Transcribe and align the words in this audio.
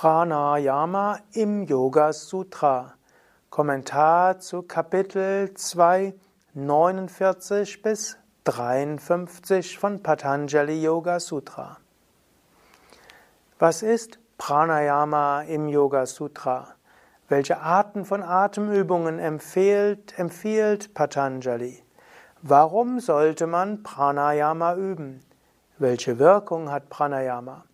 Pranayama 0.00 1.18
im 1.32 1.64
Yoga 1.64 2.12
Sutra. 2.12 2.94
Kommentar 3.50 4.38
zu 4.38 4.62
Kapitel 4.62 5.52
2, 5.52 6.14
49 6.54 7.82
bis 7.82 8.16
53 8.44 9.76
von 9.76 10.00
Patanjali 10.00 10.80
Yoga 10.80 11.18
Sutra. 11.18 11.78
Was 13.58 13.82
ist 13.82 14.20
Pranayama 14.38 15.42
im 15.42 15.66
Yoga 15.66 16.06
Sutra? 16.06 16.76
Welche 17.28 17.58
Arten 17.58 18.04
von 18.04 18.22
Atemübungen 18.22 19.18
empfiehlt, 19.18 20.16
empfiehlt 20.16 20.94
Patanjali? 20.94 21.82
Warum 22.42 23.00
sollte 23.00 23.48
man 23.48 23.82
Pranayama 23.82 24.76
üben? 24.76 25.24
Welche 25.76 26.20
Wirkung 26.20 26.70
hat 26.70 26.88
Pranayama? 26.88 27.64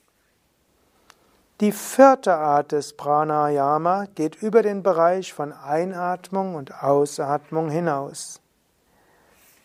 Die 1.60 1.72
vierte 1.72 2.34
Art 2.34 2.72
des 2.72 2.94
Pranayama 2.96 4.06
geht 4.14 4.42
über 4.42 4.62
den 4.62 4.82
Bereich 4.82 5.32
von 5.32 5.52
Einatmung 5.52 6.54
und 6.54 6.82
Ausatmung 6.82 7.70
hinaus. 7.70 8.42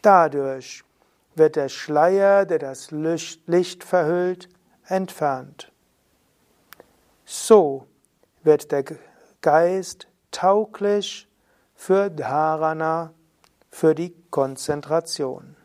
Dadurch 0.01 0.83
wird 1.35 1.57
der 1.57 1.67
Schleier, 1.67 2.45
der 2.45 2.59
das 2.59 2.91
Licht 2.91 3.83
verhüllt, 3.83 4.47
entfernt. 4.85 5.71
So 7.25 7.87
wird 8.43 8.71
der 8.71 8.85
Geist 9.41 10.07
tauglich 10.31 11.27
für 11.75 12.09
Dharana, 12.09 13.13
für 13.71 13.95
die 13.95 14.13
Konzentration. 14.29 15.55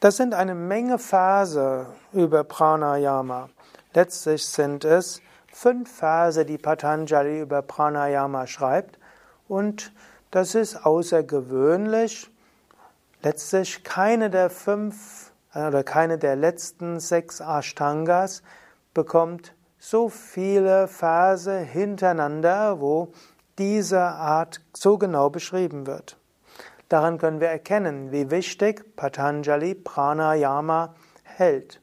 Das 0.00 0.16
sind 0.16 0.34
eine 0.34 0.54
Menge 0.54 0.98
Verse 0.98 1.86
über 2.12 2.44
Pranayama. 2.44 3.48
Letztlich 3.94 4.46
sind 4.46 4.84
es 4.84 5.20
fünf 5.52 5.90
Verse, 5.90 6.44
die 6.44 6.58
Patanjali 6.58 7.40
über 7.40 7.62
Pranayama 7.62 8.46
schreibt. 8.46 8.98
Und 9.48 9.92
das 10.30 10.54
ist 10.54 10.84
außergewöhnlich. 10.84 12.30
Letztlich 13.22 13.82
keine 13.84 14.30
der 14.30 14.50
fünf 14.50 15.32
oder 15.54 15.84
keine 15.84 16.18
der 16.18 16.36
letzten 16.36 17.00
sechs 17.00 17.40
Ashtangas 17.40 18.42
bekommt 18.92 19.54
so 19.78 20.08
viele 20.08 20.88
Verse 20.88 21.56
hintereinander, 21.58 22.80
wo 22.80 23.12
diese 23.58 24.00
Art 24.00 24.60
so 24.72 24.98
genau 24.98 25.30
beschrieben 25.30 25.86
wird. 25.86 26.16
Daran 26.88 27.18
können 27.18 27.40
wir 27.40 27.48
erkennen, 27.48 28.12
wie 28.12 28.30
wichtig 28.30 28.96
Patanjali 28.96 29.74
Pranayama 29.74 30.94
hält. 31.22 31.80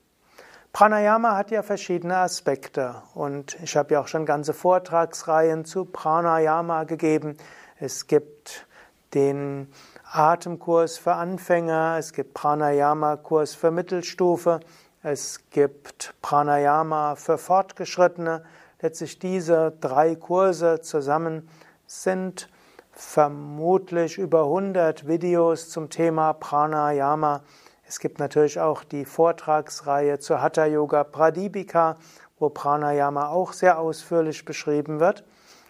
Pranayama 0.74 1.36
hat 1.36 1.52
ja 1.52 1.64
verschiedene 1.64 2.18
Aspekte 2.18 2.96
und 3.14 3.58
ich 3.62 3.76
habe 3.76 3.94
ja 3.94 4.02
auch 4.02 4.08
schon 4.08 4.26
ganze 4.26 4.54
Vortragsreihen 4.54 5.66
zu 5.66 5.84
Pranayama 5.84 6.86
gegeben. 6.86 7.36
Es 7.78 8.08
gibt 8.08 8.66
den 9.14 9.72
Atemkurs 10.10 10.98
für 10.98 11.14
Anfänger, 11.14 11.98
es 12.00 12.14
gibt 12.14 12.34
Pranayama-Kurs 12.34 13.54
für 13.54 13.72
Mittelstufe, 13.72 14.62
es 15.04 15.50
gibt 15.50 16.14
Pranayama 16.22 17.16
für 17.16 17.38
Fortgeschrittene. 17.38 18.44
Letztlich 18.82 19.20
diese 19.20 19.74
drei 19.80 20.16
Kurse 20.16 20.82
zusammen 20.82 21.48
sind 21.86 22.50
vermutlich 22.92 24.18
über 24.18 24.46
100 24.46 25.08
Videos 25.08 25.70
zum 25.70 25.92
Thema 25.92 26.34
Pranayama. 26.34 27.44
Es 27.88 28.00
gibt 28.00 28.18
natürlich 28.18 28.60
auch 28.60 28.84
die 28.84 29.06
Vortragsreihe 29.06 30.18
zur 30.18 30.42
Hatha 30.42 30.66
Yoga 30.66 31.04
Pradipika, 31.04 31.98
wo 32.40 32.50
Pranayama 32.50 33.28
auch 33.28 33.54
sehr 33.54 33.78
ausführlich 33.78 34.46
beschrieben 34.46 35.00
wird. 35.00 35.24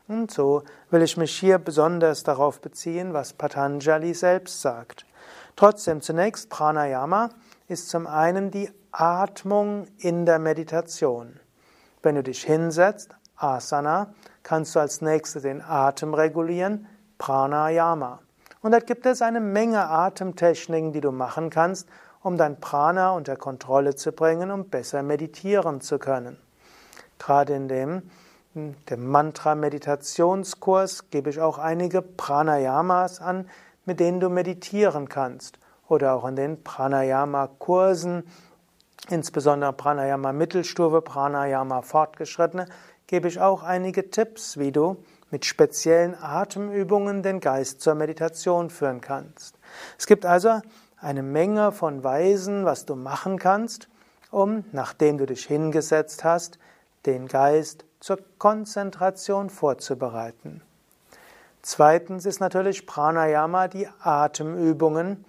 Und 0.07 0.31
so 0.31 0.63
will 0.89 1.01
ich 1.01 1.17
mich 1.17 1.37
hier 1.37 1.57
besonders 1.57 2.23
darauf 2.23 2.61
beziehen, 2.61 3.13
was 3.13 3.33
Patanjali 3.33 4.13
selbst 4.13 4.61
sagt. 4.61 5.05
Trotzdem 5.57 6.01
zunächst 6.01 6.49
Pranayama 6.49 7.29
ist 7.67 7.89
zum 7.89 8.07
einen 8.07 8.51
die 8.51 8.71
Atmung 8.91 9.87
in 9.97 10.25
der 10.25 10.39
Meditation. 10.39 11.41
Wenn 12.03 12.15
du 12.15 12.23
dich 12.23 12.43
hinsetzt, 12.43 13.15
Asana, 13.35 14.13
kannst 14.43 14.75
du 14.75 14.79
als 14.79 15.01
nächstes 15.01 15.43
den 15.43 15.61
Atem 15.61 16.13
regulieren, 16.13 16.87
Pranayama. 17.17 18.19
Und 18.61 18.71
da 18.71 18.79
gibt 18.79 19.05
es 19.05 19.21
eine 19.21 19.39
Menge 19.39 19.87
Atemtechniken, 19.87 20.93
die 20.93 21.01
du 21.01 21.11
machen 21.11 21.49
kannst, 21.49 21.87
um 22.21 22.37
dein 22.37 22.59
Prana 22.59 23.11
unter 23.11 23.35
Kontrolle 23.35 23.95
zu 23.95 24.11
bringen, 24.11 24.51
um 24.51 24.65
besser 24.65 25.03
meditieren 25.03 25.81
zu 25.81 25.97
können. 25.97 26.37
Gerade 27.17 27.53
in 27.53 27.67
dem 27.67 28.03
dem 28.53 29.07
Mantra-Meditationskurs 29.07 31.09
gebe 31.09 31.29
ich 31.29 31.39
auch 31.39 31.57
einige 31.57 32.01
Pranayamas 32.01 33.21
an, 33.21 33.49
mit 33.85 34.01
denen 34.01 34.19
du 34.19 34.29
meditieren 34.29 35.07
kannst. 35.07 35.57
Oder 35.87 36.13
auch 36.13 36.27
in 36.27 36.35
den 36.35 36.61
Pranayama-Kursen, 36.61 38.25
insbesondere 39.09 39.73
Pranayama 39.73 40.31
Mittelstufe, 40.33 41.01
Pranayama 41.01 41.81
Fortgeschrittene, 41.81 42.67
gebe 43.07 43.27
ich 43.27 43.39
auch 43.39 43.63
einige 43.63 44.09
Tipps, 44.09 44.57
wie 44.57 44.71
du 44.71 45.03
mit 45.31 45.45
speziellen 45.45 46.15
Atemübungen 46.21 47.23
den 47.23 47.39
Geist 47.39 47.81
zur 47.81 47.95
Meditation 47.95 48.69
führen 48.69 49.01
kannst. 49.01 49.57
Es 49.97 50.07
gibt 50.07 50.25
also 50.25 50.61
eine 50.97 51.23
Menge 51.23 51.71
von 51.71 52.03
Weisen, 52.03 52.65
was 52.65 52.85
du 52.85 52.95
machen 52.95 53.39
kannst, 53.39 53.87
um, 54.29 54.63
nachdem 54.71 55.17
du 55.17 55.25
dich 55.25 55.45
hingesetzt 55.45 56.23
hast, 56.23 56.59
den 57.05 57.27
Geist 57.27 57.85
zur 57.99 58.19
Konzentration 58.37 59.49
vorzubereiten. 59.49 60.61
Zweitens 61.61 62.25
ist 62.25 62.39
natürlich 62.39 62.85
Pranayama 62.85 63.67
die 63.67 63.87
Atemübungen, 64.01 65.25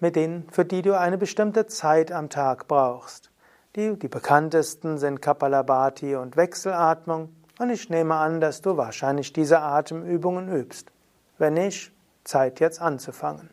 mit 0.00 0.16
denen, 0.16 0.48
für 0.50 0.64
die 0.64 0.82
du 0.82 0.98
eine 0.98 1.18
bestimmte 1.18 1.66
Zeit 1.66 2.12
am 2.12 2.28
Tag 2.28 2.68
brauchst. 2.68 3.30
Die, 3.76 3.98
die 3.98 4.08
bekanntesten 4.08 4.98
sind 4.98 5.20
Kapalabhati 5.20 6.16
und 6.16 6.36
Wechselatmung 6.36 7.30
und 7.58 7.70
ich 7.70 7.90
nehme 7.90 8.14
an, 8.14 8.40
dass 8.40 8.62
du 8.62 8.76
wahrscheinlich 8.76 9.32
diese 9.32 9.60
Atemübungen 9.60 10.52
übst. 10.52 10.92
Wenn 11.38 11.54
nicht, 11.54 11.92
Zeit 12.24 12.60
jetzt 12.60 12.80
anzufangen. 12.80 13.50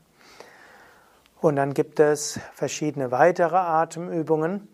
Und 1.39 1.57
dann 1.57 1.73
gibt 1.73 1.99
es 1.99 2.39
verschiedene 2.53 3.11
weitere 3.11 3.57
Atemübungen, 3.57 4.67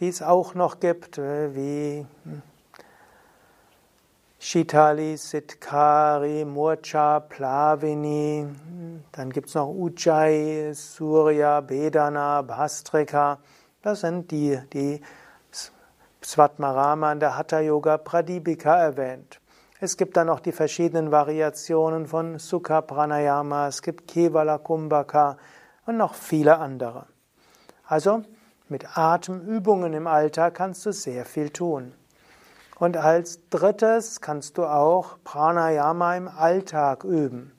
die 0.00 0.08
es 0.08 0.22
auch 0.22 0.54
noch 0.54 0.80
gibt, 0.80 1.18
äh, 1.18 1.54
wie 1.54 2.06
hm, 2.24 2.42
Shitali, 4.46 5.16
Sitkari, 5.16 6.44
Murcha, 6.44 7.18
Plavini, 7.18 8.46
dann 9.10 9.30
gibt 9.30 9.48
es 9.48 9.54
noch 9.54 9.68
Ujjayi, 9.68 10.74
Surya, 10.74 11.62
Bedana, 11.62 12.42
Bhastrika. 12.42 13.38
Das 13.80 14.02
sind 14.02 14.30
die, 14.30 14.60
die 14.74 15.00
Svatmarama 16.22 17.12
in 17.12 17.20
der 17.20 17.38
Hatha 17.38 17.60
Yoga 17.60 17.96
Pradipika 17.96 18.76
erwähnt. 18.76 19.40
Es 19.80 19.96
gibt 19.96 20.14
dann 20.18 20.26
noch 20.26 20.40
die 20.40 20.52
verschiedenen 20.52 21.10
Variationen 21.10 22.06
von 22.06 22.38
Sukha 22.38 22.82
Pranayama, 22.82 23.68
es 23.68 23.80
gibt 23.80 24.08
Kevala 24.08 24.58
Kumbhaka 24.58 25.38
und 25.86 25.96
noch 25.96 26.12
viele 26.12 26.58
andere. 26.58 27.06
Also 27.86 28.24
mit 28.68 28.98
Atemübungen 28.98 29.94
im 29.94 30.06
Alltag 30.06 30.52
kannst 30.52 30.84
du 30.84 30.92
sehr 30.92 31.24
viel 31.24 31.48
tun. 31.48 31.94
Und 32.78 32.96
als 32.96 33.40
drittes 33.50 34.20
kannst 34.20 34.58
du 34.58 34.64
auch 34.64 35.16
Pranayama 35.24 36.16
im 36.16 36.28
Alltag 36.28 37.04
üben. 37.04 37.52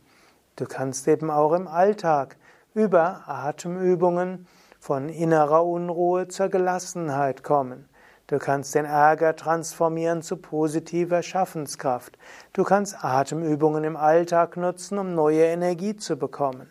Du 0.57 0.65
kannst 0.65 1.07
eben 1.07 1.29
auch 1.31 1.53
im 1.53 1.67
Alltag 1.67 2.37
über 2.73 3.23
Atemübungen 3.25 4.47
von 4.79 5.09
innerer 5.09 5.65
Unruhe 5.65 6.27
zur 6.27 6.49
Gelassenheit 6.49 7.43
kommen. 7.43 7.89
Du 8.27 8.39
kannst 8.39 8.73
den 8.73 8.85
Ärger 8.85 9.35
transformieren 9.35 10.21
zu 10.21 10.37
positiver 10.37 11.21
Schaffenskraft. 11.21 12.17
Du 12.53 12.63
kannst 12.63 13.03
Atemübungen 13.03 13.83
im 13.83 13.95
Alltag 13.95 14.57
nutzen, 14.57 14.97
um 14.97 15.13
neue 15.13 15.43
Energie 15.43 15.95
zu 15.95 16.17
bekommen. 16.17 16.69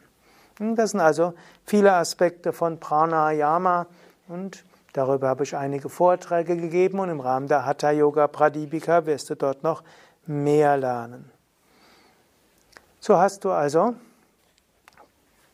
Das 0.59 0.91
sind 0.91 1.01
also 1.01 1.35
viele 1.65 1.93
Aspekte 1.93 2.53
von 2.53 2.79
Pranayama 2.79 3.87
und 4.29 4.65
darüber 4.95 5.29
habe 5.29 5.45
ich 5.45 5.55
einige 5.55 5.91
Vorträge 5.91 6.57
gegeben 6.57 6.99
und 6.99 7.11
im 7.11 7.21
Rahmen 7.21 7.47
der 7.47 7.67
Hatha 7.67 7.91
Yoga 7.91 8.27
Pradipika 8.27 9.05
wirst 9.05 9.29
du 9.29 9.37
dort 9.37 9.63
noch 9.63 9.83
mehr 10.25 10.79
lernen. 10.79 11.31
So 12.99 13.19
hast 13.19 13.45
du 13.45 13.51
also 13.51 13.95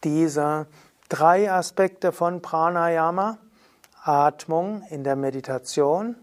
diese 0.04 0.66
drei 1.08 1.50
Aspekte 1.50 2.12
von 2.12 2.40
Pranayama. 2.40 3.38
Atmung 4.02 4.82
in 4.88 5.04
der 5.04 5.14
Meditation, 5.14 6.16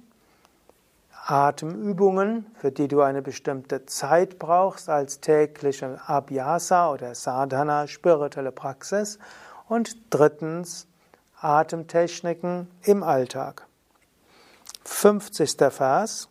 Atemübungen, 1.28 2.48
für 2.56 2.72
die 2.72 2.88
du 2.88 3.02
eine 3.02 3.22
bestimmte 3.22 3.86
Zeit 3.86 4.40
brauchst 4.40 4.90
als 4.90 5.20
tägliche 5.20 6.00
Abhyasa 6.08 6.92
oder 6.92 7.14
Sadhana, 7.14 7.86
spirituelle 7.86 8.52
Praxis 8.52 9.20
und 9.68 9.96
drittens 10.10 10.88
Atemtechniken 11.40 12.70
im 12.84 13.04
Alltag. 13.04 13.68
50. 14.86 15.58
Vers. 15.72 16.30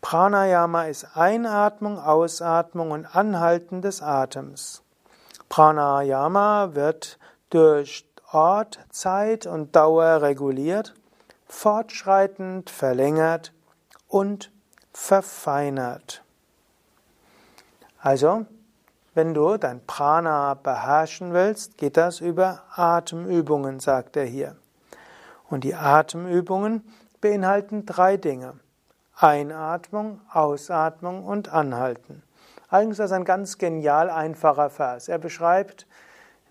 Pranayama 0.00 0.84
ist 0.84 1.16
Einatmung, 1.16 1.98
Ausatmung 1.98 2.92
und 2.92 3.06
Anhalten 3.14 3.82
des 3.82 4.02
Atems. 4.02 4.82
Pranayama 5.48 6.70
wird 6.74 7.18
durch 7.50 8.06
Ort, 8.32 8.80
Zeit 8.90 9.46
und 9.46 9.76
Dauer 9.76 10.22
reguliert, 10.22 10.94
fortschreitend 11.46 12.70
verlängert 12.70 13.52
und 14.08 14.50
verfeinert. 14.92 16.22
Also, 18.00 18.46
wenn 19.14 19.34
du 19.34 19.56
dein 19.56 19.84
Prana 19.86 20.54
beherrschen 20.54 21.32
willst, 21.32 21.78
geht 21.78 21.96
das 21.96 22.20
über 22.20 22.62
Atemübungen, 22.74 23.80
sagt 23.80 24.16
er 24.16 24.24
hier. 24.24 24.56
Und 25.48 25.64
die 25.64 25.74
Atemübungen 25.74 26.82
beinhalten 27.20 27.86
drei 27.86 28.16
Dinge. 28.16 28.54
Einatmung, 29.16 30.20
Ausatmung 30.32 31.24
und 31.24 31.48
Anhalten. 31.48 32.22
Eigentlich 32.68 32.92
ist 32.92 32.98
das 32.98 33.12
ein 33.12 33.24
ganz 33.24 33.58
genial 33.58 34.10
einfacher 34.10 34.68
Vers. 34.68 35.08
Er 35.08 35.18
beschreibt 35.18 35.86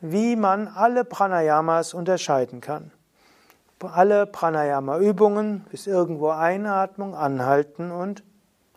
wie 0.06 0.36
man 0.36 0.68
alle 0.68 1.06
Pranayamas 1.06 1.94
unterscheiden 1.94 2.60
kann. 2.60 2.92
Alle 3.82 4.26
Pranayama-Übungen 4.26 5.66
ist 5.72 5.88
irgendwo 5.88 6.30
Einatmung, 6.30 7.16
Anhalten 7.16 7.90
und 7.92 8.24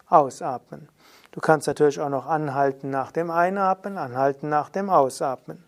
Ausatmen. 0.09 0.89
Du 1.37 1.41
kannst 1.41 1.69
natürlich 1.69 2.01
auch 2.01 2.09
noch 2.09 2.27
anhalten 2.27 2.91
nach 2.91 3.13
dem 3.13 3.31
Einatmen, 3.31 3.99
anhalten 3.99 4.49
nach 4.49 4.71
dem 4.71 4.91
Ausatmen. 4.91 5.63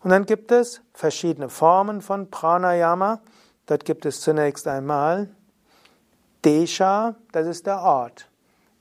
Und 0.00 0.10
dann 0.10 0.26
gibt 0.26 0.50
es 0.50 0.80
verschiedene 0.92 1.48
Formen 1.48 2.00
von 2.00 2.28
Pranayama. 2.28 3.20
Dort 3.66 3.84
gibt 3.84 4.04
es 4.06 4.20
zunächst 4.20 4.66
einmal 4.66 5.28
Desha, 6.44 7.14
das 7.30 7.46
ist 7.46 7.66
der 7.66 7.80
Ort. 7.80 8.28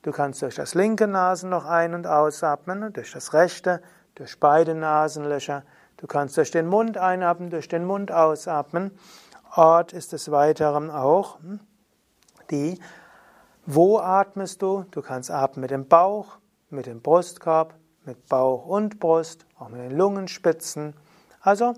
Du 0.01 0.11
kannst 0.11 0.41
durch 0.41 0.55
das 0.55 0.73
linke 0.73 1.05
Nasenloch 1.05 1.65
ein- 1.65 1.93
und 1.93 2.07
ausatmen, 2.07 2.91
durch 2.93 3.11
das 3.11 3.33
rechte, 3.33 3.83
durch 4.15 4.39
beide 4.39 4.73
Nasenlöcher, 4.73 5.63
Du 5.99 6.07
kannst 6.07 6.37
durch 6.37 6.49
den 6.49 6.67
Mund 6.67 6.97
einatmen, 6.97 7.49
durch 7.49 7.67
den 7.67 7.83
Mund 7.83 8.09
ausatmen. 8.09 8.97
Ort 9.53 9.91
ist 9.91 10.13
des 10.13 10.31
Weiteren 10.31 10.89
auch 10.89 11.39
hm, 11.41 11.59
die, 12.51 12.79
wo 13.73 13.99
atmest 13.99 14.61
du? 14.61 14.85
Du 14.91 15.01
kannst 15.01 15.31
atmen 15.31 15.61
mit 15.61 15.71
dem 15.71 15.87
Bauch, 15.87 16.37
mit 16.69 16.85
dem 16.85 17.01
Brustkorb, 17.01 17.73
mit 18.05 18.27
Bauch 18.27 18.65
und 18.65 18.99
Brust, 18.99 19.45
auch 19.57 19.69
mit 19.69 19.81
den 19.81 19.97
Lungenspitzen. 19.97 20.93
Also 21.41 21.73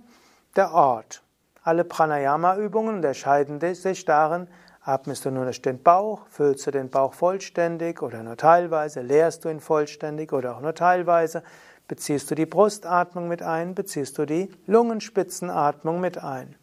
der 0.55 0.73
Ort. 0.73 1.23
Alle 1.63 1.83
Pranayama-Übungen 1.83 2.95
unterscheiden 2.95 3.59
sich 3.75 4.05
darin, 4.05 4.47
atmest 4.83 5.25
du 5.25 5.31
nur 5.31 5.43
durch 5.43 5.61
den 5.61 5.83
Bauch, 5.83 6.25
füllst 6.27 6.65
du 6.65 6.71
den 6.71 6.89
Bauch 6.89 7.13
vollständig 7.13 8.01
oder 8.01 8.23
nur 8.23 8.37
teilweise, 8.37 9.01
leerst 9.01 9.45
du 9.45 9.49
ihn 9.49 9.59
vollständig 9.59 10.33
oder 10.33 10.55
auch 10.55 10.61
nur 10.61 10.73
teilweise, 10.73 11.43
Beziehst 11.91 12.31
du 12.31 12.35
die 12.35 12.45
Brustatmung 12.45 13.27
mit 13.27 13.41
ein, 13.41 13.75
beziehst 13.75 14.17
du 14.17 14.25
die 14.25 14.49
Lungenspitzenatmung 14.65 15.99
mit 15.99 16.17
ein. 16.17 16.55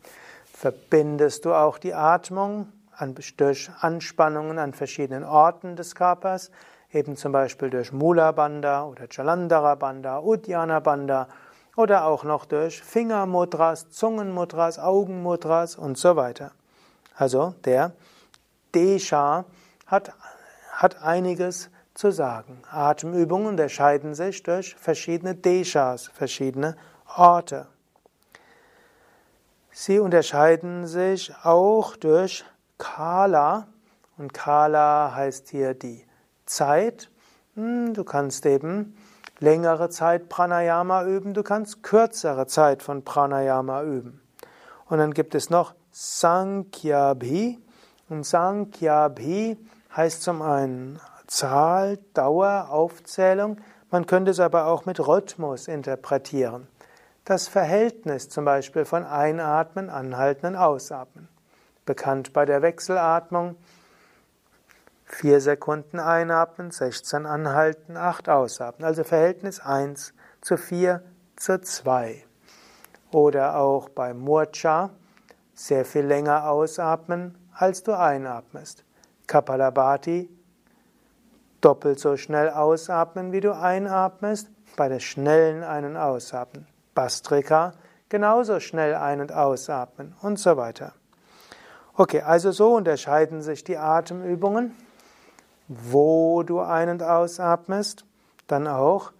Verbindest 0.51 1.45
du 1.45 1.53
auch 1.53 1.77
die 1.77 1.93
Atmung 1.93 2.73
durch 3.37 3.71
Anspannungen 3.81 4.59
an 4.59 4.73
verschiedenen 4.73 5.25
Orten 5.25 5.77
des 5.77 5.95
Körpers, 5.95 6.51
eben 6.93 7.17
zum 7.17 7.33
Beispiel 7.33 7.71
durch 7.71 7.93
Mula 7.93 8.33
Bandha 8.33 8.85
oder 8.85 9.07
Jalandhara 9.11 9.75
Bandha, 9.75 10.19
Uddiyana 10.21 10.81
Bandha 10.81 11.29
oder 11.77 12.07
auch 12.07 12.25
noch 12.25 12.45
durch 12.45 12.83
Fingermudras, 12.83 13.91
Zungenmudras, 13.91 14.79
Augenmudras 14.79 15.77
und 15.77 15.97
so 15.97 16.17
weiter. 16.17 16.53
Also 17.15 17.55
der 17.65 17.93
Desha 18.75 19.45
hat, 19.87 20.13
hat 20.73 21.03
einiges 21.03 21.71
zu 21.95 22.11
sagen. 22.11 22.63
Atemübungen 22.71 23.49
unterscheiden 23.49 24.15
sich 24.15 24.43
durch 24.43 24.75
verschiedene 24.77 25.35
Deshas, 25.35 26.09
verschiedene 26.15 26.77
Orte. 27.17 27.67
Sie 29.73 29.99
unterscheiden 29.99 30.87
sich 30.87 31.33
auch 31.45 31.97
durch 31.97 32.45
Kala. 32.79 33.67
Und 34.17 34.33
Kala 34.33 35.13
heißt 35.15 35.49
hier 35.51 35.75
die 35.75 36.05
Zeit. 36.47 37.11
Hm, 37.55 37.95
du 37.95 38.05
kannst 38.05 38.47
eben 38.47 38.97
längere 39.39 39.91
Zeit 39.91 40.29
Pranayama 40.29 41.05
üben, 41.05 41.35
du 41.35 41.43
kannst 41.43 41.83
kürzere 41.83 42.47
Zeit 42.47 42.83
von 42.83 43.05
Pranayama 43.05 43.83
üben. 43.83 44.21
Und 44.87 44.99
dann 44.99 45.13
gibt 45.13 45.35
es 45.35 45.51
noch 45.51 45.75
Sankhya-Bhi. 45.91 47.59
Und 48.09 48.25
Sankhya-Bhi 48.25 49.59
heißt 49.97 50.23
zum 50.23 50.43
einen 50.43 51.01
Zahl, 51.27 51.99
Dauer, 52.15 52.69
Aufzählung. 52.71 53.59
Man 53.91 54.07
könnte 54.07 54.31
es 54.31 54.41
aber 54.41 54.67
auch 54.67 54.87
mit 54.87 55.07
Rhythmus 55.07 55.69
interpretieren. 55.69 56.69
Das 57.25 57.49
Verhältnis 57.49 58.29
zum 58.31 58.47
Beispiel 58.47 58.85
von 58.85 59.05
Einatmen, 59.05 59.91
Anhalten 59.91 60.47
und 60.47 60.57
Ausatmen. 60.57 61.29
Bekannt 61.89 62.35
bei 62.35 62.45
der 62.45 62.61
Wechselatmung. 62.61 63.57
Vier 65.07 65.41
Sekunden 65.41 65.99
einatmen, 65.99 66.71
16 66.71 67.25
anhalten, 67.25 67.97
8 67.97 68.29
ausatmen. 68.29 68.87
Also 68.87 69.05
Verhältnis 69.05 69.59
1 69.59 70.13
zu 70.43 70.59
4 70.59 71.03
zu 71.37 71.59
2. 71.63 72.27
Oder 73.11 73.57
auch 73.57 73.89
bei 73.89 74.13
Murcha 74.13 74.91
sehr 75.55 75.87
viel 75.87 76.05
länger 76.05 76.51
ausatmen, 76.51 77.39
als 77.55 77.85
du 77.85 77.99
einatmest. 77.99 78.85
Kapalabhati 79.27 80.29
doppelt 81.63 82.01
so 82.01 82.19
schnell 82.19 82.51
ausatmen, 82.51 83.33
wie 83.33 83.41
du 83.41 83.57
einatmest, 83.57 84.51
bei 84.77 84.91
der 84.91 85.01
schnellen 85.01 85.65
Ein- 85.65 85.87
und 85.87 85.97
Ausatmen. 85.97 86.67
Bastrika 86.95 87.73
genauso 88.11 88.61
schnell 88.61 88.95
ein- 88.95 89.23
und 89.23 89.33
ausatmen 89.33 90.15
und 90.21 90.39
so 90.39 90.59
weiter. 90.59 90.93
Okay, 92.01 92.21
also 92.21 92.53
so 92.53 92.77
unterscheiden 92.77 93.43
sich 93.43 93.65
die 93.65 93.77
Atemübungen, 93.77 94.73
wo 95.67 96.45
du 96.45 96.61
ein- 96.61 96.91
und 96.91 97.03
ausatmest, 97.03 98.05
dann 98.47 98.69
auch, 98.69 99.11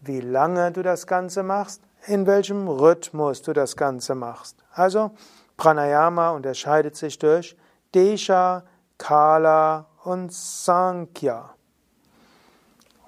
wie 0.00 0.20
lange 0.20 0.70
du 0.70 0.84
das 0.84 1.08
Ganze 1.08 1.42
machst, 1.42 1.82
in 2.06 2.28
welchem 2.28 2.68
Rhythmus 2.68 3.42
du 3.42 3.52
das 3.52 3.76
Ganze 3.76 4.14
machst. 4.14 4.62
Also 4.72 5.10
Pranayama 5.56 6.30
unterscheidet 6.30 6.94
sich 6.94 7.18
durch 7.18 7.56
Desha, 7.92 8.62
Kala 8.98 9.86
und 10.04 10.32
Sankhya. 10.32 11.50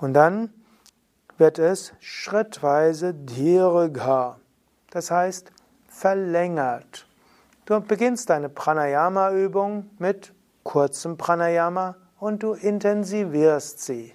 Und 0.00 0.14
dann 0.14 0.52
wird 1.38 1.60
es 1.60 1.92
schrittweise 2.00 3.14
Dirgha, 3.14 4.40
das 4.90 5.12
heißt 5.12 5.52
verlängert. 5.86 7.06
Du 7.70 7.78
beginnst 7.78 8.30
deine 8.30 8.48
Pranayama-Übung 8.48 9.90
mit 10.00 10.32
kurzem 10.64 11.16
Pranayama 11.16 11.94
und 12.18 12.42
du 12.42 12.54
intensivierst 12.54 13.80
sie. 13.84 14.12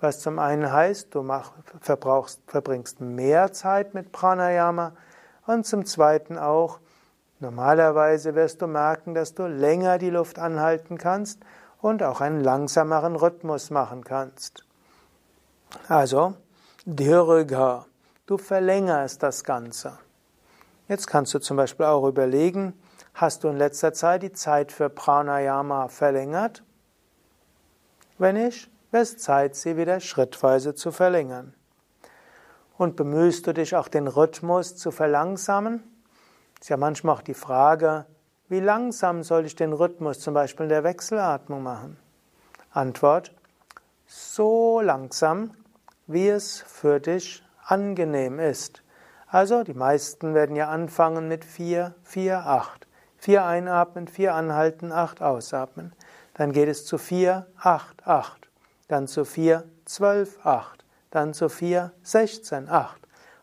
was 0.00 0.18
zum 0.18 0.40
einen 0.40 0.72
heißt, 0.72 1.14
du 1.14 1.22
mach, 1.22 1.52
verbringst 2.48 3.00
mehr 3.00 3.52
Zeit 3.52 3.94
mit 3.94 4.10
Pranayama 4.10 4.90
und 5.46 5.64
zum 5.64 5.86
zweiten 5.86 6.36
auch, 6.36 6.80
normalerweise 7.38 8.34
wirst 8.34 8.60
du 8.60 8.66
merken, 8.66 9.14
dass 9.14 9.34
du 9.34 9.46
länger 9.46 9.98
die 9.98 10.10
Luft 10.10 10.40
anhalten 10.40 10.98
kannst 10.98 11.38
und 11.80 12.02
auch 12.02 12.20
einen 12.20 12.40
langsameren 12.40 13.14
Rhythmus 13.14 13.70
machen 13.70 14.02
kannst. 14.02 14.64
Also, 15.86 16.34
Dirga, 16.84 17.86
du 18.26 18.36
verlängerst 18.36 19.22
das 19.22 19.44
Ganze. 19.44 19.96
Jetzt 20.88 21.06
kannst 21.06 21.32
du 21.34 21.38
zum 21.38 21.56
Beispiel 21.56 21.86
auch 21.86 22.04
überlegen, 22.08 22.74
hast 23.16 23.44
du 23.44 23.48
in 23.48 23.56
letzter 23.56 23.94
Zeit 23.94 24.22
die 24.22 24.32
Zeit 24.32 24.70
für 24.70 24.90
Pranayama 24.90 25.88
verlängert? 25.88 26.62
Wenn 28.18 28.36
nicht, 28.36 28.70
wäre 28.90 29.02
es 29.02 29.16
Zeit, 29.16 29.56
sie 29.56 29.76
wieder 29.76 30.00
schrittweise 30.00 30.74
zu 30.74 30.92
verlängern. 30.92 31.54
Und 32.76 32.94
bemühst 32.96 33.46
du 33.46 33.54
dich 33.54 33.74
auch 33.74 33.88
den 33.88 34.06
Rhythmus 34.06 34.76
zu 34.76 34.90
verlangsamen? 34.90 35.82
Ist 36.60 36.68
ja 36.68 36.76
manchmal 36.76 37.16
auch 37.16 37.22
die 37.22 37.34
Frage, 37.34 38.04
wie 38.48 38.60
langsam 38.60 39.22
soll 39.22 39.46
ich 39.46 39.56
den 39.56 39.72
Rhythmus 39.72 40.20
zum 40.20 40.34
Beispiel 40.34 40.64
in 40.64 40.70
der 40.70 40.84
Wechselatmung 40.84 41.62
machen? 41.62 41.96
Antwort, 42.70 43.34
so 44.06 44.80
langsam, 44.82 45.52
wie 46.06 46.28
es 46.28 46.60
für 46.60 47.00
dich 47.00 47.42
angenehm 47.64 48.38
ist. 48.38 48.82
Also 49.26 49.64
die 49.64 49.74
meisten 49.74 50.34
werden 50.34 50.54
ja 50.54 50.68
anfangen 50.68 51.28
mit 51.28 51.44
4, 51.44 51.94
4, 52.04 52.46
8. 52.46 52.86
4 53.26 53.44
einatmen, 53.44 54.06
4 54.06 54.36
anhalten, 54.36 54.92
8 54.92 55.20
ausatmen. 55.20 55.92
Dann 56.34 56.52
geht 56.52 56.68
es 56.68 56.86
zu 56.86 56.96
4, 56.96 57.44
8, 57.58 58.06
8. 58.06 58.48
Dann 58.86 59.08
zu 59.08 59.24
4, 59.24 59.64
12, 59.84 60.46
8. 60.46 60.84
Dann 61.10 61.34
zu 61.34 61.48
4, 61.48 61.90
16, 62.04 62.68
8. 62.68 63.00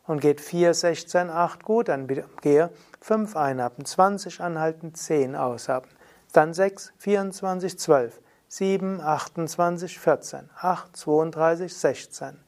Und 0.08 0.22
geht 0.22 0.40
4, 0.40 0.74
16, 0.74 1.30
8 1.30 1.64
gut, 1.66 1.90
dann 1.90 2.08
gehe 2.40 2.70
5 3.02 3.36
einatmen, 3.36 3.84
20 3.84 4.40
anhalten, 4.40 4.96
10 4.96 5.36
ausatmen. 5.36 5.94
Dann 6.32 6.54
6, 6.54 6.94
24, 7.00 7.78
12. 7.78 8.22
7, 8.48 9.02
28, 9.02 10.00
14. 10.00 10.50
8, 10.62 10.96
32, 10.96 11.76
16. 11.76 12.40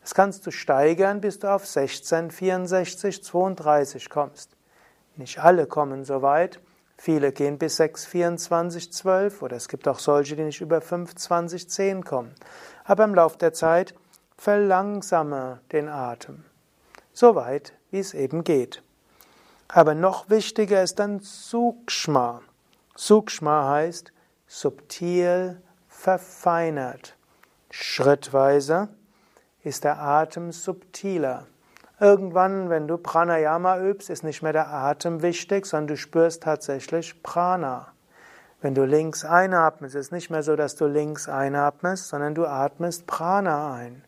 Das 0.00 0.14
kannst 0.14 0.46
du 0.46 0.50
steigern, 0.50 1.20
bis 1.20 1.40
du 1.40 1.52
auf 1.52 1.66
16, 1.66 2.30
64, 2.30 3.22
32 3.22 4.08
kommst. 4.08 4.56
Nicht 5.16 5.40
alle 5.40 5.66
kommen 5.66 6.06
so 6.06 6.22
weit. 6.22 6.58
Viele 7.02 7.32
gehen 7.32 7.56
bis 7.56 7.76
6, 7.76 8.04
24, 8.04 8.92
12 8.92 9.40
oder 9.40 9.56
es 9.56 9.68
gibt 9.68 9.88
auch 9.88 9.98
solche, 9.98 10.36
die 10.36 10.42
nicht 10.42 10.60
über 10.60 10.82
5, 10.82 11.14
20, 11.14 11.70
10 11.70 12.04
kommen. 12.04 12.34
Aber 12.84 13.04
im 13.04 13.14
Laufe 13.14 13.38
der 13.38 13.54
Zeit 13.54 13.94
verlangsame 14.36 15.60
den 15.72 15.88
Atem. 15.88 16.44
So 17.14 17.36
weit, 17.36 17.72
wie 17.90 18.00
es 18.00 18.12
eben 18.12 18.44
geht. 18.44 18.82
Aber 19.66 19.94
noch 19.94 20.28
wichtiger 20.28 20.82
ist 20.82 20.98
dann 20.98 21.20
Sukshma. 21.20 22.42
Sukshma 22.96 23.70
heißt 23.70 24.12
subtil, 24.46 25.62
verfeinert, 25.88 27.16
schrittweise 27.70 28.90
ist 29.62 29.84
der 29.84 30.02
Atem 30.02 30.52
subtiler. 30.52 31.46
Irgendwann, 32.02 32.70
wenn 32.70 32.88
du 32.88 32.96
Pranayama 32.96 33.78
übst, 33.78 34.08
ist 34.08 34.24
nicht 34.24 34.42
mehr 34.42 34.54
der 34.54 34.72
Atem 34.72 35.20
wichtig, 35.20 35.66
sondern 35.66 35.88
du 35.88 35.96
spürst 35.98 36.42
tatsächlich 36.42 37.22
Prana. 37.22 37.88
Wenn 38.62 38.74
du 38.74 38.86
links 38.86 39.26
einatmest, 39.26 39.94
ist 39.94 40.06
es 40.06 40.10
nicht 40.10 40.30
mehr 40.30 40.42
so, 40.42 40.56
dass 40.56 40.76
du 40.76 40.86
links 40.86 41.28
einatmest, 41.28 42.08
sondern 42.08 42.34
du 42.34 42.46
atmest 42.46 43.06
Prana 43.06 43.74
ein. 43.74 44.02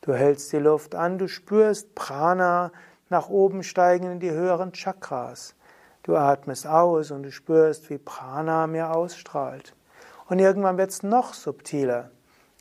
Du 0.00 0.12
hältst 0.12 0.52
die 0.52 0.58
Luft 0.58 0.96
an, 0.96 1.18
du 1.18 1.28
spürst 1.28 1.94
Prana 1.94 2.72
nach 3.10 3.28
oben 3.28 3.62
steigen 3.62 4.10
in 4.10 4.18
die 4.18 4.32
höheren 4.32 4.72
Chakras. 4.72 5.54
Du 6.02 6.16
atmest 6.16 6.66
aus 6.66 7.12
und 7.12 7.22
du 7.22 7.30
spürst, 7.30 7.90
wie 7.90 7.98
Prana 7.98 8.66
mir 8.66 8.90
ausstrahlt. 8.90 9.72
Und 10.28 10.40
irgendwann 10.40 10.78
wird 10.78 10.90
es 10.90 11.04
noch 11.04 11.32
subtiler. 11.32 12.10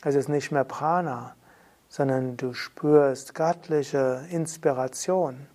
Es 0.03 0.13
ist 0.13 0.29
nicht 0.29 0.51
mehr 0.51 0.63
Prana, 0.63 1.35
sondern 1.95 2.35
du 2.35 2.53
spürst 2.53 3.35
göttliche 3.35 4.25
Inspiration 4.29 5.47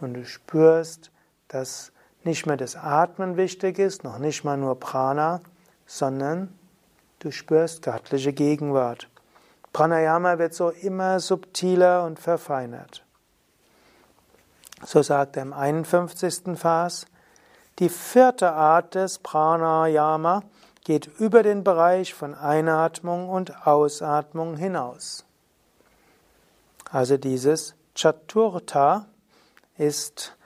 und 0.00 0.14
du 0.14 0.24
spürst, 0.24 1.10
dass 1.48 1.92
nicht 2.24 2.46
mehr 2.46 2.56
das 2.56 2.74
Atmen 2.74 3.36
wichtig 3.36 3.78
ist, 3.78 4.02
noch 4.02 4.18
nicht 4.18 4.44
mal 4.44 4.56
nur 4.56 4.80
Prana, 4.80 5.42
sondern 5.84 6.58
du 7.18 7.30
spürst 7.30 7.82
göttliche 7.82 8.32
Gegenwart. 8.32 9.10
Pranayama 9.74 10.38
wird 10.38 10.54
so 10.54 10.70
immer 10.70 11.20
subtiler 11.20 12.02
und 12.04 12.18
verfeinert. 12.18 13.04
So 14.86 15.02
sagt 15.02 15.36
er 15.36 15.42
im 15.42 15.52
51. 15.52 16.58
Vers, 16.58 17.04
die 17.78 17.90
vierte 17.90 18.52
Art 18.52 18.94
des 18.94 19.18
Pranayama 19.18 20.44
geht 20.84 21.10
über 21.18 21.42
den 21.42 21.62
Bereich 21.62 22.14
von 22.14 22.34
Einatmung 22.34 23.28
und 23.28 23.66
Ausatmung 23.66 24.56
hinaus. 24.56 25.27
Also 26.90 27.18
dieses 27.18 27.74
Chaturtha 27.94 29.06
ist 29.76 30.36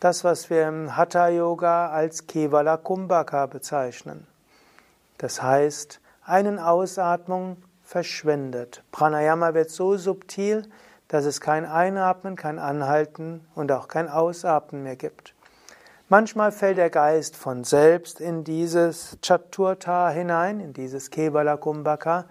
das, 0.00 0.24
was 0.24 0.50
wir 0.50 0.66
im 0.66 0.96
Hatha 0.96 1.28
Yoga 1.28 1.90
als 1.90 2.26
Kevala 2.26 2.76
Kumbhaka 2.76 3.46
bezeichnen. 3.46 4.26
Das 5.18 5.42
heißt, 5.42 6.00
einen 6.24 6.58
Ausatmung 6.58 7.56
verschwendet. 7.82 8.82
Pranayama 8.90 9.54
wird 9.54 9.70
so 9.70 9.96
subtil, 9.96 10.68
dass 11.08 11.24
es 11.24 11.40
kein 11.40 11.64
Einatmen, 11.64 12.34
kein 12.34 12.58
Anhalten 12.58 13.46
und 13.54 13.70
auch 13.70 13.86
kein 13.86 14.08
Ausatmen 14.08 14.82
mehr 14.82 14.96
gibt. 14.96 15.34
Manchmal 16.08 16.52
fällt 16.52 16.78
der 16.78 16.90
Geist 16.90 17.36
von 17.36 17.64
selbst 17.64 18.20
in 18.20 18.42
dieses 18.44 19.18
Chaturtha 19.22 20.08
hinein, 20.10 20.60
in 20.60 20.72
dieses 20.72 21.10
Kevala 21.10 21.56
Kumbhaka. 21.56 22.26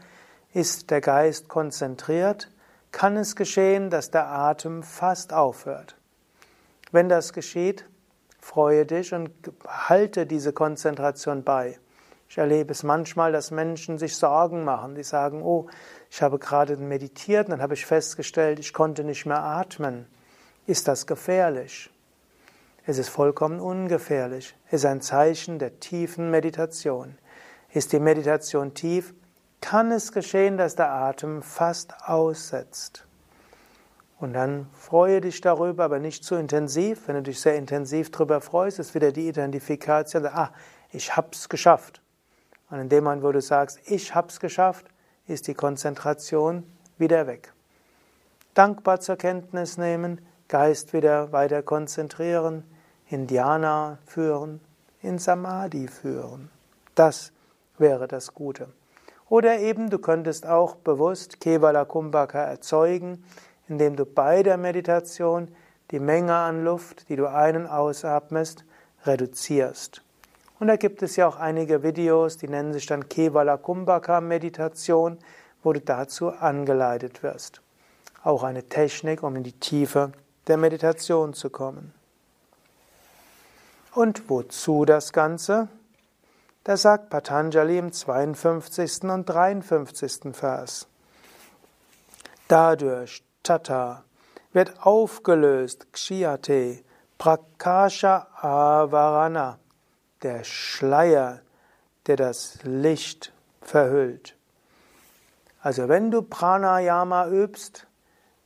Ist 0.53 0.91
der 0.91 1.01
Geist 1.01 1.49
konzentriert, 1.49 2.49
kann 2.95 3.17
es 3.17 3.35
geschehen, 3.35 3.89
dass 3.89 4.09
der 4.09 4.27
Atem 4.29 4.81
fast 4.81 5.33
aufhört. 5.33 5.97
Wenn 6.93 7.09
das 7.09 7.33
geschieht, 7.33 7.83
freue 8.39 8.85
dich 8.85 9.13
und 9.13 9.31
halte 9.67 10.25
diese 10.25 10.53
Konzentration 10.53 11.43
bei. 11.43 11.77
Ich 12.29 12.37
erlebe 12.37 12.71
es 12.71 12.83
manchmal, 12.83 13.33
dass 13.33 13.51
Menschen 13.51 13.97
sich 13.97 14.15
Sorgen 14.15 14.63
machen. 14.63 14.95
Die 14.95 15.03
sagen, 15.03 15.41
oh, 15.43 15.67
ich 16.09 16.21
habe 16.21 16.39
gerade 16.39 16.77
meditiert 16.77 17.47
und 17.47 17.51
dann 17.51 17.61
habe 17.61 17.73
ich 17.73 17.85
festgestellt, 17.85 18.59
ich 18.59 18.71
konnte 18.71 19.03
nicht 19.03 19.25
mehr 19.25 19.43
atmen. 19.43 20.07
Ist 20.65 20.87
das 20.87 21.05
gefährlich? 21.05 21.89
Es 22.85 22.97
ist 22.97 23.09
vollkommen 23.09 23.59
ungefährlich. 23.59 24.55
Es 24.67 24.83
ist 24.83 24.85
ein 24.85 25.01
Zeichen 25.01 25.59
der 25.59 25.81
tiefen 25.81 26.31
Meditation. 26.31 27.17
Ist 27.73 27.91
die 27.91 27.99
Meditation 27.99 28.73
tief, 28.73 29.13
kann 29.65 29.91
es 29.91 30.11
geschehen, 30.11 30.57
dass 30.57 30.75
der 30.75 30.91
Atem 30.91 31.41
fast 31.41 31.93
aussetzt. 32.07 33.05
Und 34.19 34.33
dann 34.33 34.67
freue 34.73 35.21
dich 35.21 35.41
darüber, 35.41 35.85
aber 35.85 35.97
nicht 35.97 36.23
zu 36.23 36.35
intensiv. 36.35 37.07
Wenn 37.07 37.15
du 37.15 37.23
dich 37.23 37.39
sehr 37.39 37.55
intensiv 37.55 38.11
darüber 38.11 38.41
freust, 38.41 38.77
ist 38.77 38.93
wieder 38.93 39.11
die 39.11 39.27
Identifikation, 39.27 40.27
ah, 40.27 40.51
ich 40.91 41.15
hab's 41.17 41.49
geschafft. 41.49 42.01
Und 42.69 42.79
in 42.79 42.89
dem 42.89 43.03
Moment, 43.03 43.23
wo 43.23 43.31
du 43.31 43.41
sagst, 43.41 43.79
ich 43.85 44.13
hab's 44.13 44.39
geschafft, 44.39 44.85
ist 45.27 45.47
die 45.47 45.55
Konzentration 45.55 46.63
wieder 46.99 47.25
weg. 47.25 47.51
Dankbar 48.53 48.99
zur 48.99 49.15
Kenntnis 49.15 49.77
nehmen, 49.77 50.21
Geist 50.47 50.93
wieder 50.93 51.31
weiter 51.31 51.63
konzentrieren, 51.63 52.63
in 53.09 53.27
führen, 54.05 54.61
in 55.01 55.17
Samadhi 55.17 55.87
führen. 55.87 56.51
Das 56.93 57.31
wäre 57.79 58.07
das 58.07 58.33
Gute. 58.33 58.69
Oder 59.29 59.59
eben 59.59 59.89
du 59.89 59.97
könntest 59.97 60.45
auch 60.45 60.75
bewusst 60.75 61.41
Kevala 61.41 61.85
Kumbhaka 61.85 62.39
erzeugen, 62.39 63.23
indem 63.67 63.95
du 63.95 64.05
bei 64.05 64.43
der 64.43 64.57
Meditation 64.57 65.47
die 65.91 65.99
Menge 65.99 66.35
an 66.35 66.63
Luft, 66.63 67.09
die 67.09 67.15
du 67.15 67.27
ein- 67.29 67.67
ausatmest, 67.67 68.63
reduzierst. 69.05 70.01
Und 70.59 70.67
da 70.67 70.77
gibt 70.77 71.01
es 71.01 71.15
ja 71.15 71.27
auch 71.27 71.37
einige 71.37 71.83
Videos, 71.83 72.37
die 72.37 72.47
nennen 72.47 72.73
sich 72.73 72.85
dann 72.85 73.09
Kevala 73.09 73.57
Kumbhaka 73.57 74.21
Meditation, 74.21 75.17
wo 75.63 75.73
du 75.73 75.81
dazu 75.81 76.29
angeleitet 76.29 77.23
wirst. 77.23 77.61
Auch 78.23 78.43
eine 78.43 78.63
Technik, 78.63 79.23
um 79.23 79.35
in 79.35 79.43
die 79.43 79.59
Tiefe 79.59 80.11
der 80.47 80.57
Meditation 80.57 81.33
zu 81.33 81.49
kommen. 81.49 81.93
Und 83.93 84.29
wozu 84.29 84.85
das 84.85 85.13
Ganze? 85.13 85.67
Da 86.65 86.77
sagt 86.77 87.11
Patanjali 87.11 87.77
im 87.77 87.91
52. 87.91 89.03
und 89.03 89.29
53. 89.29 90.35
Vers. 90.35 90.87
Dadurch, 92.47 93.23
Tata, 93.43 94.03
wird 94.51 94.73
aufgelöst, 94.83 95.93
Kshyate, 95.93 96.83
Prakasha 97.19 98.25
Avarana, 98.41 99.59
der 100.23 100.43
Schleier, 100.43 101.41
der 102.07 102.15
das 102.15 102.57
Licht 102.63 103.31
verhüllt. 103.61 104.35
Also 105.61 105.87
wenn 105.87 106.09
du 106.09 106.23
Pranayama 106.23 107.27
übst, 107.27 107.85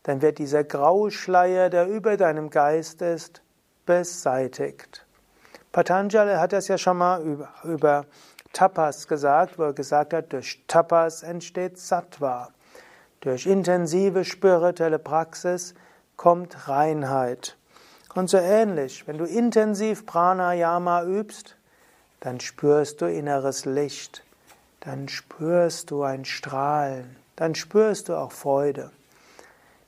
dann 0.04 0.22
wird 0.22 0.40
dieser 0.40 0.66
graue 0.66 1.12
Schleier, 1.12 1.70
der 1.70 1.88
über 1.88 2.18
deinem 2.18 2.50
Geist 2.50 3.02
ist, 3.02 3.42
beseitigt. 3.86 5.06
Patanjali 5.72 6.36
hat 6.36 6.54
das 6.54 6.68
ja 6.68 6.78
schon 6.78 6.98
mal 6.98 7.22
über, 7.22 7.50
über 7.64 8.06
Tapas 8.54 9.08
gesagt, 9.08 9.60
wo 9.60 9.64
er 9.64 9.74
gesagt 9.74 10.14
hat, 10.14 10.34
durch 10.34 10.64
Tapas 10.68 11.22
entsteht 11.22 11.78
Sattva. 11.78 12.50
Durch 13.22 13.46
intensive 13.46 14.26
spirituelle 14.26 14.98
Praxis 14.98 15.76
kommt 16.16 16.68
Reinheit. 16.68 17.58
Und 18.16 18.30
so 18.30 18.38
ähnlich, 18.38 19.08
wenn 19.08 19.18
du 19.18 19.26
intensiv 19.26 20.06
Pranayama 20.06 21.04
übst, 21.04 21.56
dann 22.22 22.40
spürst 22.40 23.02
du 23.02 23.06
inneres 23.06 23.66
Licht, 23.66 24.24
dann 24.80 25.08
spürst 25.08 25.92
du 25.92 26.04
ein 26.04 26.26
Strahlen, 26.26 27.16
dann 27.36 27.56
spürst 27.56 28.10
du 28.10 28.16
auch 28.16 28.32
Freude. 28.32 28.92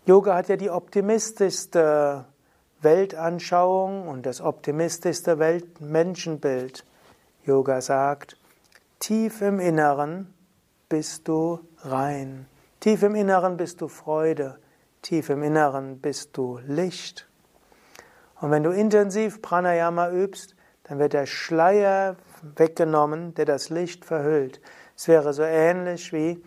Yoga 0.06 0.36
hat 0.36 0.50
ja 0.50 0.56
die 0.56 0.70
optimistischste 0.70 2.26
Weltanschauung 2.82 4.08
und 4.08 4.26
das 4.26 4.42
optimistischste 4.42 5.40
Weltmenschenbild. 5.40 6.86
Yoga 7.46 7.82
sagt, 7.82 8.38
tief 9.00 9.42
im 9.42 9.60
Inneren 9.60 10.34
bist 10.90 11.28
du 11.28 11.60
rein, 11.80 12.48
tief 12.80 13.04
im 13.04 13.16
Inneren 13.16 13.58
bist 13.58 13.82
du 13.82 13.88
Freude, 13.88 14.58
tief 15.02 15.30
im 15.30 15.44
Inneren 15.44 16.00
bist 16.00 16.36
du 16.38 16.60
Licht. 16.66 17.28
Und 18.40 18.52
wenn 18.52 18.64
du 18.64 18.72
intensiv 18.72 19.42
Pranayama 19.42 20.12
übst, 20.12 20.56
dann 20.84 21.00
wird 21.00 21.14
der 21.14 21.28
Schleier 21.28 22.16
weggenommen, 22.42 23.34
der 23.36 23.46
das 23.46 23.70
Licht 23.70 24.06
verhüllt. 24.06 24.60
Es 24.98 25.08
wäre 25.08 25.34
so 25.34 25.44
ähnlich 25.44 26.12
wie 26.12 26.44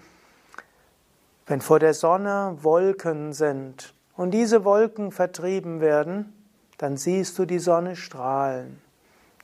wenn 1.47 1.61
vor 1.61 1.79
der 1.79 1.95
Sonne 1.95 2.57
Wolken 2.63 3.33
sind 3.33 3.95
und 4.17 4.33
diese 4.33 4.65
Wolken 4.65 5.11
vertrieben 5.11 5.81
werden, 5.81 6.33
dann 6.79 6.97
siehst 6.97 7.39
du 7.39 7.45
die 7.45 7.59
Sonne 7.59 7.97
strahlen. 7.97 8.81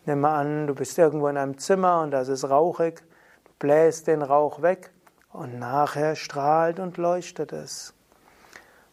Nimm 0.07 0.21
mal 0.21 0.39
an, 0.41 0.67
du 0.67 0.75
bist 0.75 0.99
irgendwo 0.99 1.29
in 1.29 1.37
einem 1.37 1.59
Zimmer 1.59 2.03
und 2.03 2.11
das 2.11 2.29
ist 2.29 2.49
rauchig, 2.49 3.03
du 3.45 3.51
bläst 3.59 4.07
den 4.07 4.23
Rauch 4.23 4.63
weg 4.63 4.91
und 5.33 5.59
nachher 5.59 6.17
strahlt 6.17 6.81
und 6.81 6.97
leuchtet 6.97 7.53
es. 7.53 7.95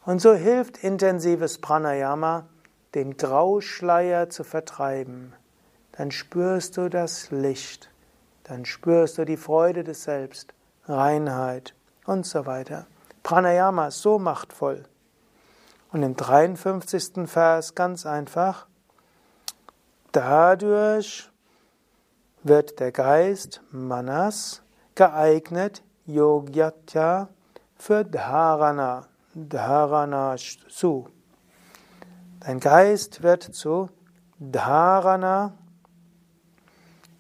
Und 0.06 0.20
so 0.20 0.34
hilft 0.34 0.84
intensives 0.84 1.60
Pranayama, 1.60 2.46
den 2.96 3.18
Grauschleier 3.18 4.30
zu 4.30 4.44
vertreiben. 4.44 5.34
Dann 5.92 6.12
spürst 6.12 6.78
du 6.78 6.90
das 6.90 7.32
Licht, 7.32 7.90
dann 8.44 8.66
spürst 8.66 9.18
du 9.18 9.26
die 9.26 9.38
Freude 9.38 9.84
des 9.84 10.04
Selbst, 10.04 10.54
Reinheit 10.86 11.74
und 12.06 12.26
so 12.26 12.46
weiter. 12.46 12.88
Pranayama 13.24 13.88
ist 13.88 14.02
so 14.02 14.20
machtvoll. 14.20 14.86
Und 15.98 16.04
im 16.04 16.16
53. 16.16 17.28
Vers 17.28 17.74
ganz 17.74 18.06
einfach, 18.06 18.68
dadurch 20.12 21.28
wird 22.44 22.80
der 22.80 22.92
Geist 22.92 23.64
Manas 23.72 24.62
geeignet, 24.94 25.82
Yogyatya, 26.06 27.30
für 27.78 28.06
Dharana, 28.06 29.08
Dharana 29.34 30.36
su. 30.38 31.08
Dein 32.42 32.60
Geist 32.60 33.24
wird 33.24 33.42
zu 33.42 33.90
Dharana 34.38 35.54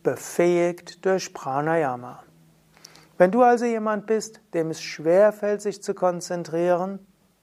befähigt 0.03 1.03
durch 1.03 1.33
Pranayama. 1.33 2.21
Wenn 3.17 3.31
du 3.31 3.41
also 3.41 3.65
jemand 3.65 4.05
bist, 4.05 4.39
dem 4.53 4.69
es 4.69 4.79
schwer 4.79 5.33
fällt, 5.33 5.63
sich 5.63 5.81
zu 5.81 5.95
konzentrieren, 5.95 6.99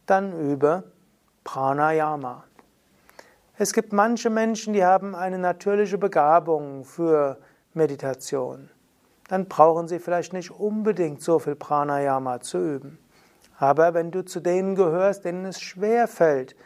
dann 0.07 0.33
übe 0.33 0.94
Pranayama. 1.45 2.45
Es 3.57 3.73
gibt 3.73 3.93
manche 3.93 4.31
Menschen, 4.31 4.73
die 4.73 4.85
haben 4.85 5.15
eine 5.15 5.39
natürliche 5.39 5.99
Begabung 5.99 6.85
für 6.85 7.39
Meditation. 7.73 8.71
Dann 9.29 9.47
brauchen 9.47 9.87
sie 9.87 10.01
vielleicht 10.01 10.33
nicht 10.33 10.51
unbedingt 10.51 11.23
so 11.23 11.39
viel 11.39 11.55
Pranayama 11.55 12.41
zu 12.41 12.59
üben. 12.59 12.99
Aber 13.59 13.95
wenn 13.95 14.11
du 14.11 14.25
zu 14.25 14.41
denen 14.41 14.75
gehörst, 14.75 15.25
denen 15.25 15.45
es 15.45 15.61
schwer 15.61 16.09
fällt, 16.09 16.57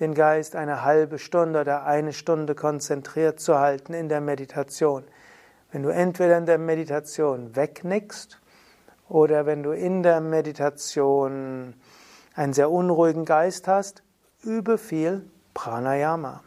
den 0.00 0.14
Geist 0.14 0.56
eine 0.56 0.84
halbe 0.84 1.18
Stunde 1.18 1.60
oder 1.60 1.84
eine 1.84 2.12
Stunde 2.12 2.54
konzentriert 2.54 3.40
zu 3.40 3.58
halten 3.58 3.92
in 3.92 4.08
der 4.08 4.20
Meditation, 4.20 5.04
wenn 5.70 5.82
du 5.82 5.90
entweder 5.90 6.38
in 6.38 6.46
der 6.46 6.58
Meditation 6.58 7.54
wegnickst 7.54 8.40
oder 9.08 9.44
wenn 9.44 9.62
du 9.62 9.72
in 9.72 10.02
der 10.02 10.20
Meditation 10.20 11.74
einen 12.34 12.52
sehr 12.52 12.70
unruhigen 12.70 13.24
Geist 13.24 13.68
hast, 13.68 14.02
übe 14.42 14.78
viel 14.78 15.24
Pranayama. 15.54 16.42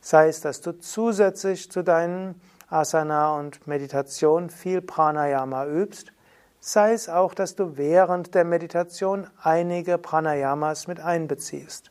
Sei 0.00 0.28
es, 0.28 0.40
dass 0.40 0.60
du 0.60 0.72
zusätzlich 0.78 1.70
zu 1.70 1.82
deinen 1.82 2.40
Asana 2.68 3.38
und 3.38 3.66
Meditation 3.66 4.50
viel 4.50 4.82
Pranayama 4.82 5.66
übst, 5.66 6.12
sei 6.60 6.92
es 6.92 7.08
auch, 7.08 7.34
dass 7.34 7.54
du 7.54 7.76
während 7.76 8.34
der 8.34 8.44
Meditation 8.44 9.26
einige 9.42 9.98
Pranayamas 9.98 10.86
mit 10.86 11.00
einbeziehst. 11.00 11.90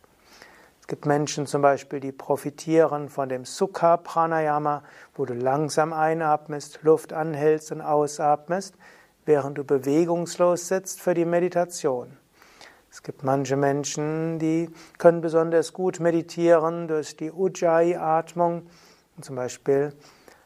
Es 0.82 0.88
gibt 0.88 1.06
Menschen 1.06 1.48
zum 1.48 1.62
Beispiel, 1.62 2.00
die 2.00 2.12
profitieren 2.12 3.08
von 3.08 3.30
dem 3.30 3.46
Sukha 3.46 3.98
Pranayama, 3.98 4.84
wo 5.16 5.26
du 5.26 5.34
langsam 5.34 5.94
einatmest, 5.94 6.80
Luft 6.84 7.14
anhältst 7.14 7.72
und 7.72 7.82
ausatmest 7.82 8.76
während 9.26 9.58
du 9.58 9.64
bewegungslos 9.64 10.68
sitzt 10.68 11.02
für 11.02 11.14
die 11.14 11.26
Meditation. 11.26 12.18
Es 12.94 13.02
gibt 13.02 13.24
manche 13.24 13.56
Menschen, 13.56 14.38
die 14.38 14.70
können 15.00 15.22
besonders 15.22 15.74
gut 15.74 16.00
meditieren 16.00 16.88
durch 16.88 17.18
die 17.18 17.32
Ujjayi-Atmung, 17.32 18.68
zum 19.20 19.36
Beispiel 19.36 19.94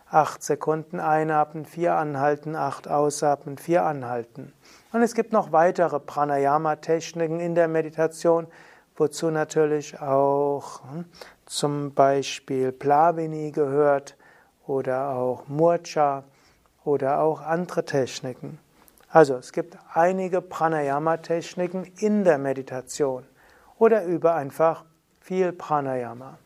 acht 0.09 0.41
Sekunden 0.41 1.01
einatmen, 1.01 1.65
vier 1.65 1.95
anhalten, 1.95 2.55
acht 2.55 2.87
ausatmen, 2.87 3.57
vier 3.57 3.83
anhalten. 3.83 4.53
Und 4.93 5.01
es 5.01 5.13
gibt 5.13 5.33
noch 5.33 5.51
weitere 5.51 5.99
Pranayama-Techniken 5.99 7.41
in 7.41 7.53
der 7.53 7.67
Meditation, 7.67 8.47
wozu 8.95 9.29
natürlich 9.29 9.99
auch 9.99 10.83
hm, 10.89 11.03
zum 11.45 11.93
Beispiel 11.93 12.71
Plavini 12.71 13.51
gehört 13.51 14.15
oder 14.65 15.09
auch 15.09 15.49
Murcha 15.49 16.23
oder 16.85 17.19
auch 17.19 17.41
andere 17.41 17.83
Techniken. 17.83 18.57
Also 19.17 19.37
es 19.37 19.51
gibt 19.51 19.79
einige 19.95 20.41
Pranayama-Techniken 20.41 21.91
in 21.97 22.23
der 22.23 22.37
Meditation 22.37 23.23
oder 23.79 24.03
über 24.03 24.35
einfach 24.35 24.85
viel 25.21 25.53
Pranayama. 25.53 26.37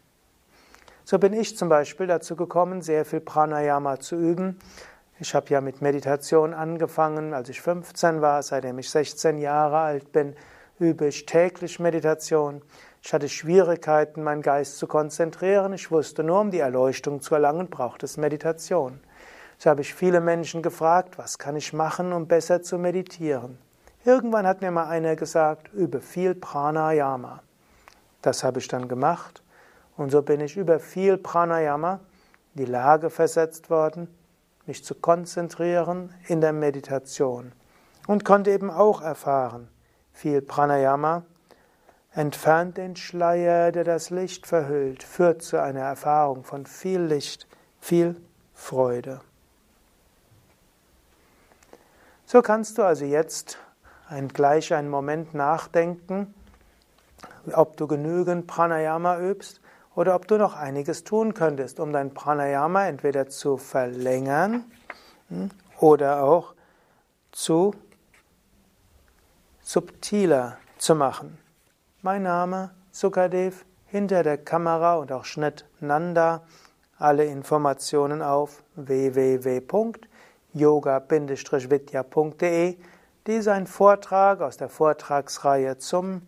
So 1.04 1.20
bin 1.20 1.34
ich 1.34 1.58
zum 1.58 1.68
Beispiel 1.68 2.08
dazu 2.08 2.38
gekommen, 2.38 2.82
sehr 2.82 3.04
viel 3.04 3.20
Pranayama 3.20 4.00
zu 4.00 4.16
üben. 4.16 4.58
Ich 5.20 5.36
habe 5.36 5.50
ja 5.50 5.60
mit 5.60 5.82
Meditation 5.82 6.54
angefangen, 6.54 7.34
als 7.34 7.50
ich 7.50 7.60
15 7.62 8.22
war, 8.22 8.42
seitdem 8.42 8.80
ich 8.80 8.90
16 8.90 9.38
Jahre 9.38 9.80
alt 9.80 10.14
bin, 10.14 10.34
übe 10.80 11.08
ich 11.08 11.26
täglich 11.26 11.78
Meditation. 11.82 12.62
Ich 13.04 13.12
hatte 13.12 13.28
Schwierigkeiten, 13.28 14.24
meinen 14.24 14.44
Geist 14.44 14.78
zu 14.78 14.88
konzentrieren. 14.88 15.74
Ich 15.74 15.92
wusste 15.92 16.24
nur, 16.24 16.40
um 16.40 16.52
die 16.52 16.60
Erleuchtung 16.60 17.20
zu 17.20 17.36
erlangen, 17.36 17.70
braucht 17.70 18.02
es 18.04 18.16
Meditation. 18.16 19.02
So 19.62 19.70
habe 19.70 19.82
ich 19.82 19.94
viele 19.94 20.22
Menschen 20.22 20.64
gefragt, 20.64 21.20
was 21.20 21.38
kann 21.38 21.56
ich 21.56 21.72
machen, 21.72 22.14
um 22.14 22.26
besser 22.26 22.64
zu 22.64 22.80
meditieren. 22.80 23.60
Irgendwann 24.04 24.48
hat 24.48 24.62
mir 24.62 24.72
mal 24.72 24.88
einer 24.88 25.16
gesagt, 25.16 25.72
übe 25.72 26.02
viel 26.02 26.34
Pranayama. 26.34 27.44
Das 28.24 28.44
habe 28.44 28.58
ich 28.58 28.68
dann 28.68 28.88
gemacht 28.88 29.44
und 29.98 30.10
so 30.10 30.24
bin 30.24 30.42
ich 30.42 30.58
über 30.58 30.80
viel 30.80 31.20
Pranayama 31.20 32.00
in 32.56 32.66
die 32.66 32.72
Lage 32.72 33.12
versetzt 33.12 33.70
worden, 33.70 34.08
mich 34.66 34.84
zu 34.84 34.96
konzentrieren 34.96 36.12
in 36.28 36.42
der 36.42 36.54
Meditation 36.54 37.52
und 38.08 38.26
konnte 38.26 38.50
eben 38.50 38.72
auch 38.72 39.04
erfahren, 39.04 39.68
viel 40.12 40.42
Pranayama 40.42 41.22
entfernt 42.14 42.78
den 42.78 42.96
Schleier, 42.96 43.72
der 43.72 43.84
das 43.84 44.10
Licht 44.10 44.48
verhüllt, 44.48 45.04
führt 45.04 45.44
zu 45.44 45.62
einer 45.62 45.82
Erfahrung 45.82 46.46
von 46.46 46.66
viel 46.66 47.02
Licht, 47.02 47.48
viel 47.80 48.20
Freude. 48.56 49.22
So 52.32 52.42
kannst 52.42 52.78
du 52.78 52.84
also 52.84 53.04
jetzt 53.04 53.58
ein, 54.08 54.30
gleich 54.30 54.74
einen 54.74 54.88
Moment 54.88 55.34
nachdenken, 55.34 56.34
ob 57.52 57.76
du 57.76 57.88
genügend 57.88 58.48
Pranayama 58.48 59.20
übst 59.20 59.60
oder 59.96 60.16
ob 60.16 60.30
du 60.30 60.38
noch 60.38 60.56
einiges 60.56 61.04
tun 61.04 61.34
könntest, 61.34 61.82
um 61.82 61.92
dein 61.92 62.14
Pranayama 62.14 62.88
entweder 62.88 63.28
zu 63.28 63.58
verlängern 63.58 64.64
hm, 65.28 65.50
oder 65.82 66.24
auch 66.24 66.54
zu 67.34 67.76
subtiler 69.62 70.58
zu 70.78 70.96
machen. 70.96 71.38
Mein 72.02 72.24
Name 72.24 72.72
Sukadev, 72.92 73.66
hinter 73.88 74.24
der 74.24 74.38
Kamera 74.38 74.96
und 74.96 75.12
auch 75.12 75.26
Schnitt 75.26 75.66
Nanda. 75.82 76.44
Alle 76.98 77.26
Informationen 77.26 78.22
auf 78.22 78.64
www 78.78 79.60
yoga-vidya.de 80.54 82.78
Dies 83.28 83.42
ist 83.42 83.50
ein 83.50 83.68
Vortrag 83.68 84.42
aus 84.42 84.58
der 84.58 84.68
Vortragsreihe 84.68 85.78
zum 85.78 86.24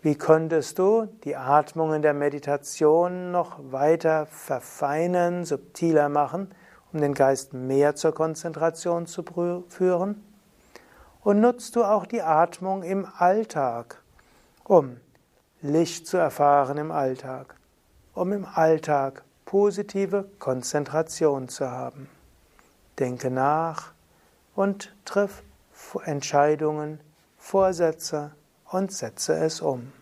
Wie 0.00 0.14
könntest 0.14 0.78
du 0.78 1.08
die 1.24 1.34
Atmung 1.34 1.92
in 1.92 2.02
der 2.02 2.14
Meditation 2.14 3.32
noch 3.32 3.58
weiter 3.72 4.26
verfeinern, 4.26 5.44
subtiler 5.44 6.08
machen, 6.08 6.54
um 6.94 7.00
den 7.00 7.12
Geist 7.12 7.52
mehr 7.52 7.96
zur 7.96 8.14
Konzentration 8.14 9.06
zu 9.06 9.24
führen? 9.68 10.24
Und 11.22 11.40
nutzt 11.40 11.74
du 11.76 11.84
auch 11.84 12.06
die 12.06 12.22
Atmung 12.22 12.82
im 12.82 13.06
Alltag, 13.18 14.00
um 14.62 14.98
Licht 15.60 16.06
zu 16.06 16.16
erfahren 16.16 16.78
im 16.78 16.92
Alltag, 16.92 17.56
um 18.14 18.32
im 18.32 18.46
Alltag 18.46 19.24
positive 19.44 20.26
Konzentration 20.38 21.48
zu 21.48 21.70
haben? 21.70 22.08
Denke 22.98 23.30
nach 23.30 23.92
und 24.54 24.94
triff 25.04 25.42
Entscheidungen, 26.04 27.00
Vorsätze, 27.38 28.32
und 28.70 28.92
setze 28.92 29.34
es 29.34 29.60
um. 29.60 29.92